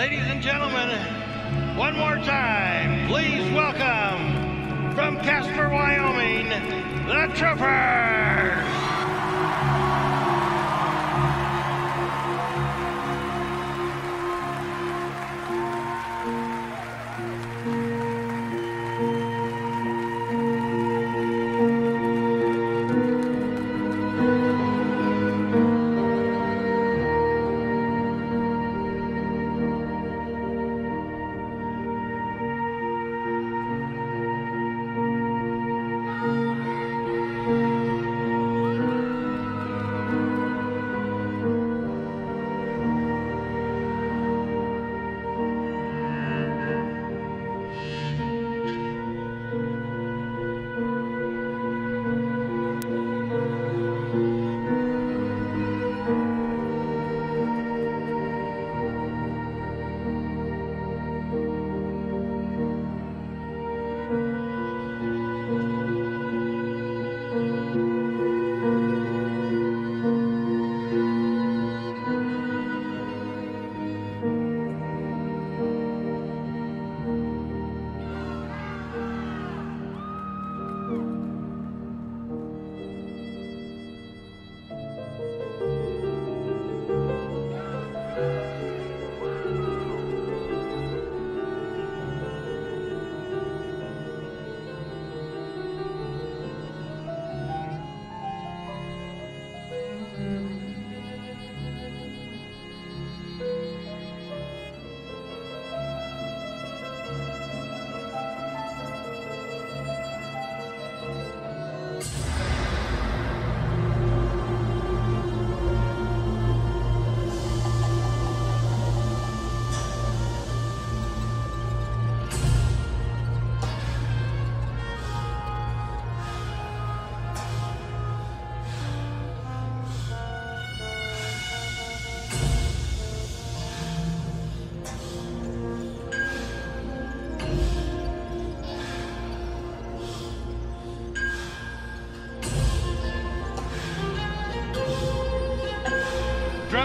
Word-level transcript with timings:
Ladies 0.00 0.24
and 0.28 0.40
gentlemen, 0.40 0.88
one 1.76 1.94
more 1.94 2.16
time, 2.16 3.06
please 3.06 3.44
welcome 3.52 4.94
from 4.94 5.18
Casper, 5.18 5.68
Wyoming, 5.68 6.48
the 7.06 7.26
Troopers! 7.34 8.69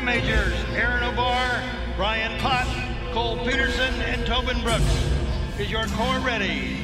Majors 0.05 0.53
Aaron 0.75 1.03
O'Barr, 1.03 1.63
Brian 1.97 2.39
Pott, 2.39 2.67
Cole 3.11 3.37
Peterson, 3.37 3.91
and 4.03 4.23
Tobin 4.27 4.61
Brooks. 4.61 4.83
Is 5.57 5.71
your 5.71 5.87
corps 5.97 6.19
ready? 6.19 6.77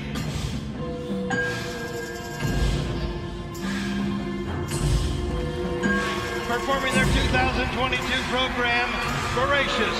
Performing 6.47 6.93
their 6.95 7.05
2022 7.05 8.01
program, 8.33 8.89
Voracious, 9.35 9.97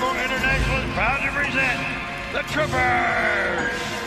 Corps 0.00 0.18
International 0.18 0.78
is 0.78 0.94
proud 0.94 1.24
to 1.24 1.30
present 1.30 1.78
the 2.32 2.42
Troopers! 2.52 4.01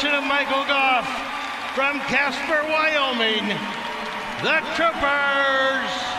Of 0.00 0.24
Michael 0.24 0.64
Goff 0.64 1.06
from 1.74 2.00
Casper, 2.08 2.66
Wyoming, 2.66 3.46
the 4.42 4.58
Troopers. 4.74 6.11